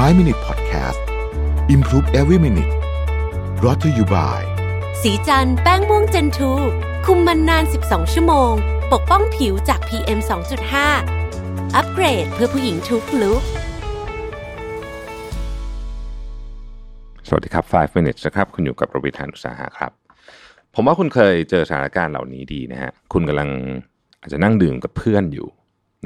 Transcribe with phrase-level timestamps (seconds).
[0.00, 1.00] 5 Minute Podcast
[1.74, 2.72] Improve Every Minute
[3.64, 4.40] r o t to you by
[5.02, 6.52] สีจันแป้งม่วงเจนทู
[7.06, 8.52] คุมมันนาน 12 ชั่วโมง
[8.92, 10.18] ปกป้องผิวจาก PM
[10.96, 13.42] 2.5 อัปเกรดเพื่อผู้หญิงทุกลุก
[17.28, 19.92] สวัสดีครับ 5 minutes นะครับ คุณอยู่กับประวิทยานุสาหะครับ
[20.74, 23.50] ผมว่าคุณเคยเจอสถานการณ์เหล่านี้ดีนะฮะ คุณกำลัง
[24.20, 25.48] อาจจะนั่งดื่มกับเพื่อนอยู่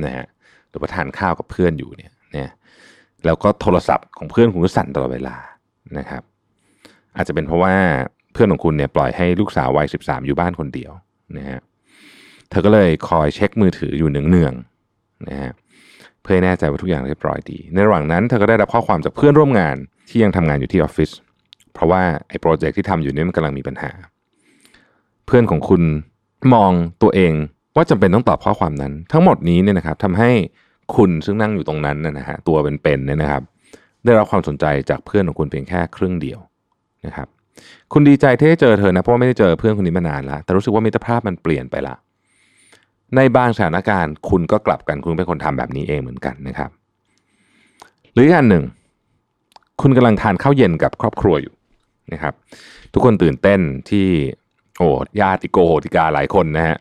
[0.05, 0.27] นะฮะ
[0.71, 2.50] หรือว่าทานข้าวกับเพื่อนอยู่เนี่ย เนี่ย
[3.27, 5.36] แล้วก็โทรศัพท์ของเพื่อนคุณก็สั่นตลอดเวลา
[5.98, 6.22] นะครับ
[7.17, 7.75] อาจจะเป็นเพราะว่า
[8.32, 10.93] เพื่อนของคุณเนี่ยปล่อยให้ลูกสาววัย13 อยู่บ้านคนเดียว
[11.36, 11.61] นะฮะ
[12.50, 15.53] เธอก็เลยคอยเช็คมือถืออยู่เนืองๆนะฮะ
[16.22, 19.76] เพื่อแน่ใจว่าทุกอย่างเรียบร้อยดี ในระหว่างนั้นเธอก็ได้รับข้อความจากเพื่อนร่วมงาน
[20.08, 21.11] ที่ยังทำงานอยู่ที่ออฟฟิศ
[21.75, 23.90] เพราะว่าไอ้โปรเจกต์ที่ทำอยู่นี่มันกำลังมีปัญหา
[25.26, 25.82] เพื่อนของคุณ
[26.54, 26.72] มอง
[27.03, 27.32] ตัวเอง
[27.76, 30.31] ว่าจำเป็นต้องตอบข้อความนั้น ทั้งหมดนี้เนี่ยนะครับทำให้
[30.95, 33.42] คุณซึ่งนั่งอยู่ตรงนั้นนะฮะตัวเป็นๆเนี่ยนะครับ
[34.05, 36.39] ได้รับความสนใจจากเพื่อนของคุณเพียงแค่ครึ่งเดียว
[37.06, 37.29] นะครับ
[37.92, 41.95] คุณดีใจที่ได้เจอเธอนะเพราะว่าไม่ได้เจอเพื่อนคนนี้มานานแล้ว แต่รู้สึกว่ามิตรภาพมันเปลี่ยนไปละ
[43.17, 46.70] ในบางสถานการณ์ คุณก็กลับกันคุณเป็นคนทำแบบนี้เองเหมือนกันนะครับ
[48.12, 48.64] หรืออีกอันหนึ่ง
[49.81, 51.55] คุณกำลังทานข้าวเย็นกับครอบครัวอยู่
[52.12, 52.34] นะครับ
[52.92, 54.07] ทุกคนตื่นเต้นที่
[54.79, 54.89] โอ้
[55.20, 56.77] ญาติโกโหติกาหลายคนนะฮะ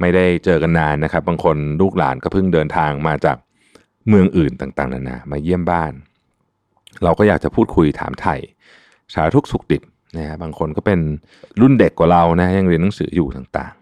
[0.00, 3.36] ไม่ได้เจอกันนานนะครับ บางคนลูกหลานก็เพิ่งเดินทางมาจาก
[4.08, 5.92] เมืองอื่นต่างๆนานามาเยี่ยมบ้าน
[7.04, 8.36] เราก็อยากจะพูดคุยถามไถ่
[9.12, 9.82] สารทุกสุขดิบ
[10.16, 11.00] นะฮะบางคนก็เป็น
[11.60, 13.72] รุ่นเด็กกว่าเรานะยังเรียนหนังสืออยู่ต่าง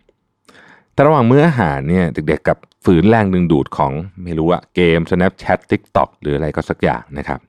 [0.42, 3.92] ๆ แต่ระหว่างมื้ออาหารเนี่ยเด็กๆกับฝืนแรงดึงดูดของ
[4.25, 7.41] ไม่รู้อะเกม Snapchat TikTok หรืออะไรก็สักอย่างนะครับ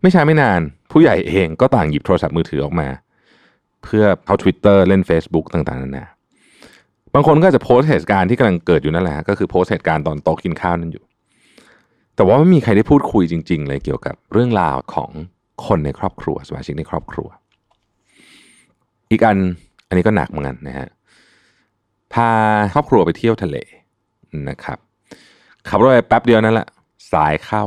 [0.00, 2.88] ไม่ช้าไม่นานผู้ใหญ่เองก็ต่างหยิบโทรศัพท์มือถือออกมา
[3.82, 6.06] เพื่อเข้า Twitter เล่น Facebook ต่างๆนานา
[7.14, 11.04] บางคนก็จะโพสต์เหตุการณ์ที่กำลังเกิดอยู่นั่นแหละก็คือโพสต์เหตุการณ์ตอนโต๊ะกินข้าวนั่นอยู่
[12.16, 15.10] แต่ว่าไม่มีใครได้พูดคุยจริง ๆ เลยเกี่ยวกับเรื่องราวของ
[15.66, 17.28] คนในครอบครัวสมาชิกในครอบครัว
[19.10, 19.36] อีกอัน
[19.88, 20.88] อันนี้ก็หนักเหมือนกันนะฮะ
[22.14, 22.30] พา
[22.74, 23.56] ครอบครัวไปเที่ยวทะเล
[24.48, 24.78] นะครับ
[25.68, 26.68] ขับรถไปแป๊บเดียวนั่นแหละ
[27.12, 27.64] สายเข้า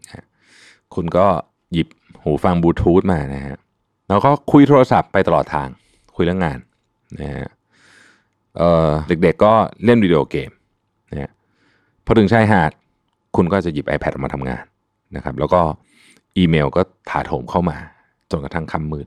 [0.00, 0.24] นะฮะ
[0.94, 1.26] คุณก็
[1.72, 1.88] หยิบ
[2.22, 3.56] หูฟังบลูทูธมานะฮะ
[4.08, 5.68] แล้วก็คุยโทรศัพท์ไปตลอดทาง
[6.16, 6.58] คุยเรื่องงาน
[7.20, 7.48] นะฮะ
[9.08, 9.52] เด็กๆก็
[9.84, 10.50] เล่นวิดีโอเกม
[11.10, 11.32] นะ
[12.04, 12.72] พอถึงชายหาด
[13.36, 14.64] คุณก็จะหยิบ iPad ออกมาทำงาน
[15.16, 15.60] นะครับ แล้วก็
[16.36, 17.76] อีเมลก็ถาโถมเข้ามา
[18.30, 19.06] จนกระทั่งค่ำมืด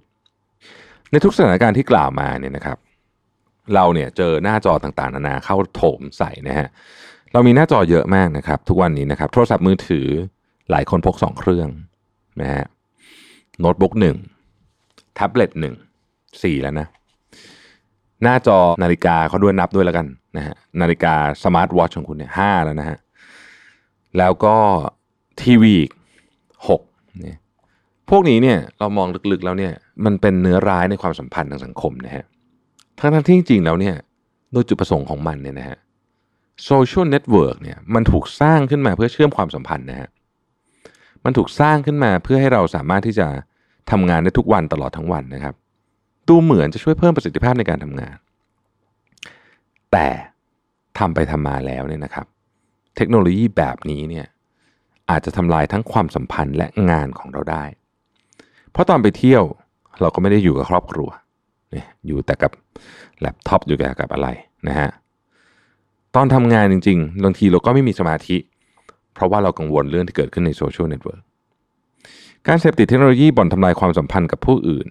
[1.12, 2.78] ในทุกสถานการณ์ที่กล่าวมาเนี่ยนะครับ
[3.74, 6.68] เราเนี่ยเจอหน้าจอต่างๆ นานาเข้าโถมใส่นะฮะ
[7.34, 10.08] เรามีหน้าจอเยอะมากนะครับ ทุกวันนี้นะครับ โทรศัพท์มือถือ
[10.72, 11.70] หลายคนพกสองเครื่อง
[12.42, 12.66] นะฮะ
[13.60, 14.18] โน้ตบุ๊กหนึ่ง
[15.16, 15.76] แท็บเล็ตหนึ่ง
[16.44, 16.88] สี่แล้วนะ
[18.24, 22.98] หน้าจอนาฬิกาเขาด้วยนับด้วยแล้วกันนะฮะนาฬิกา smart watch ของคุณเนี่ยห้าแล้วนะฮะ
[24.18, 24.56] แล้วก็
[25.42, 25.92] ทีวีอีก
[26.68, 26.82] หก
[27.22, 27.38] เนี่ย
[28.10, 29.74] พวกนี้เนี่ยเรามองลึกๆแล้วเนี่ย
[30.06, 32.24] มันเป็นเนื้อร้ายในความสัมพันธ์ทางสังคมนะฮะ
[33.00, 33.96] ทั้งๆที่จริงๆแล้วเนี่ย
[34.52, 35.78] โดยจุดประสงค์ของมันเนี่ยนะฮะ
[36.66, 40.10] social network เนี่ยมันถูกสร้างขึ้นมาเพื่อเชื่อมความสัมพันธ์นะฮะ
[41.26, 43.28] มันถูกสร้างขึ้นมาเพื่อให้เราสามารถที่จะ
[43.92, 45.56] ทำงานได้ทุกวันตลอดทั้งวันนะครับ
[46.28, 48.18] ดูเหมือนจะช่วยเพิ่มประสิทธิภาพในการทำงาน
[49.92, 50.08] แต่
[50.98, 52.26] ทำไปทำมาแล้วเนี่ยนะครับ
[52.96, 54.28] เทคโนโลยีแบบนี้เนี่ย
[55.10, 57.64] อาจจะทำลายทั้งความสัมพันธ์และงานของเราได้
[58.72, 59.44] เพราะตอนไปเที่ยว
[60.02, 61.10] เราก็ไม่ได้อยู่กับครอบครัว
[61.72, 62.52] เนี่ยอยู่แต่กับ
[63.20, 64.28] แล็ปท็อปอยู่แต่กับอะไร
[64.68, 64.90] นะฮะ
[66.16, 68.38] ตอนทำงานจริงๆ บางทีเราก็ไม่มีสมาธิ
[69.14, 71.22] เพราะว่าเรากังวลเรื่องที่เกิดขึ้นใน social network
[72.48, 74.88] การเสพติดเทคโนโลยีบ่อนทำลายความสัมพันธ์กับผู้อื่น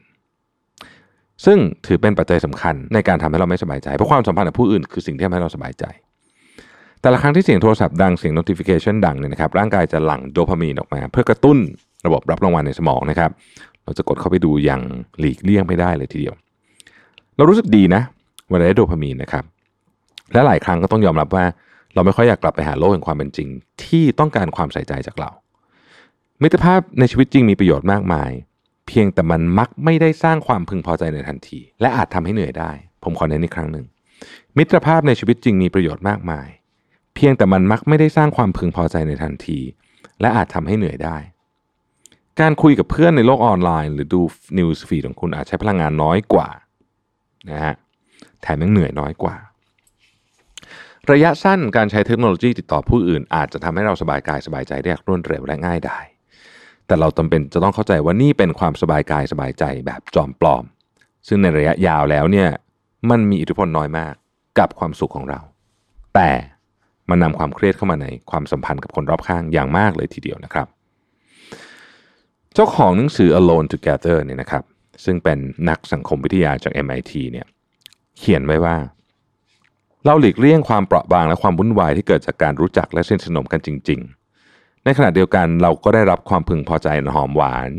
[1.47, 5.85] ซึ่งถือเป็นปัจจัยสำคัญในการทำให้เราไม่สบายใจ เพราะความสัมพันธ์กับผู้อื่นคือสิ่งที่ทำให้เราสบายใจ
[7.01, 11.59] แต่ละครั้งที่เสียงโทรศัพท์ดังเสียง notification ดังเนี่ยนะครับร่างกายจะหลั่งโดพามีนออกมา เพื่อกระตุ้น
[12.07, 13.31] ระบบรับรางวัลในสมองนะครับ
[13.85, 14.81] เราจะกดเข้าไปดูอย่าง
[15.19, 16.35] หลีกเลี่ยงไม่ได้เลยทีเดียว
[17.37, 18.03] เรารู้สึกดีนะ
[18.49, 19.45] เวลาได้โดพามีนนะครับ
[20.33, 21.45] และหลายครั้งก็ต้องยอมรับว่า
[21.95, 23.49] เราไม่ค่อยอยากกลับไปหาโลกแห่งความเป็นจริง
[23.85, 25.31] ที่ต้องการความใส่ใจจากเรา
[26.43, 28.31] มิตรภาพในชีวิตจริงมีประโยชน์มากมาย
[28.87, 32.71] เพียงแต่มันมักไม่ได้สร้างความพึงพอใจในทันที และอาจทำให้เหนื่อยได้
[33.03, 33.87] ผมขอเน้นอีกครั้งหนึ่ง
[34.57, 36.49] มิตรภาพในชีวิตจริงมีประโยชน์มากมาย
[37.15, 39.59] เพียงแต่มันมักไม่ได้สร้างความพึงพอใจในทันที
[40.21, 41.17] และอาจทำให้เหนื่อยได้
[42.41, 44.21] การคุยกับเพื่อนในโลกออนไลน์ หรือดู
[44.59, 46.49] news feed ของคุณอาจใช้พลังงานน้อยกว่า
[47.51, 47.75] นะฮะ
[48.43, 49.37] แถมยังเหนื่อยน้อยกว่า
[51.13, 55.99] ระยะสั้นการใช้เทคโนโลยีติดต่อผู้อื่น อาจจะทำให้เราสบายกายสบายใจได้อย่างรวดเร็วและง่ายได้
[56.87, 60.65] แต่เราจำเป็นจะต้องเข้าใจว่านี่เป็นความสบายกายสบายใจแบบจอมปลอม
[61.29, 62.49] ซึ่งในระยะยาวแล้วเนี่ย
[63.11, 64.15] มันมีอิทธิพลน้อยมาก
[64.59, 65.41] กับความสุขของเรา
[66.15, 66.31] แต่
[67.11, 70.67] มันนำความเครียดเข้ามาในความสัมพันธ์กับคนรอบข้างอย่างมากเลยทีเดียวนะครับ
[72.55, 74.65] เจ้าของหนังสือ Alone Together เนี่ยนะครับ
[75.05, 75.39] ซึ่งเป็น
[75.69, 77.47] นักสังคมวิทยาจาก MIT เนี่ย
[78.19, 78.77] เขียนไว้ว่า
[80.05, 84.24] เราหลีกเลี่ยงความเปราะบางและความวุ่นวายที่เกิดจากการรู้จักและสนิทสนมกันจริงๆ
[84.85, 87.71] ในขณะเดียวกันเราก็ได้รับความพึงพอใจหอมหวาน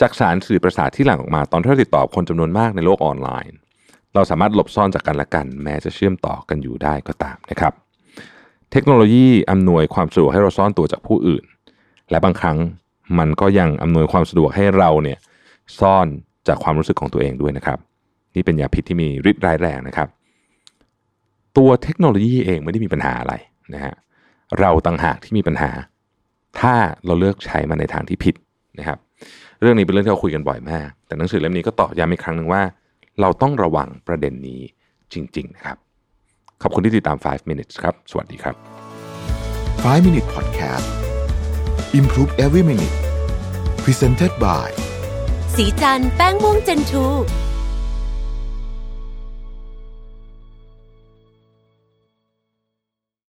[0.00, 3.56] จากสารสื่อประสาทที่หลั่งออกมาตอนที่เราติดต่อคนจำนวนมากในโลกออนไลน์
[4.14, 7.72] เราสามารถหลบซ่อนจากกันและกัน แม้จะเชื่อมต่อกันอยู่ได้ก็ตามนะครับ
[8.72, 11.44] เทคโนโลยีอำนวยความสะดวกให้เราซ่อนตัวจากผู้อื่น
[12.10, 12.58] และบางครั้ง
[13.18, 15.18] มันก็ยังอำนวยความสะดวกให้เราเนี่ย
[15.80, 16.06] ซ่อน
[16.48, 17.78] จากความรู้สึกของตัวเองด้วยนะครับ
[18.34, 20.08] นี่เป็นยาพิษที่มีฤทธิ์ร้ายแรงนะครับ
[21.56, 23.34] ตัวเทคโนโลยีเองไม่ได้มีปัญหาอะไร
[23.74, 23.94] นะฮะ
[24.60, 25.70] เราต่างหากที่มีปัญหา
[26.60, 26.74] ถ้า
[27.06, 28.34] เราเลือกใช้มันในทางที่ผิด
[28.78, 28.98] นะครับ
[29.60, 32.62] เรื่องนี้เป็นเรื่องที่เราคุยกันบ่อยมาก แต่หนังสือเล่มนี้ก็ตอกย้ำอีกครั้งหนึ่งว่า
[33.20, 34.60] เราต้องระวังประเด็นนี้
[35.12, 35.76] จริง ๆ นะครับ
[36.62, 38.54] ขอบคุณที่ติดตาม 5 minutes ครับ สวัสดีครับ
[39.84, 40.88] 5 Minute Podcast
[41.98, 42.96] Improve Every Minute
[43.84, 44.68] Presented by
[45.54, 47.06] สีจันแป้งม่วงเจนทู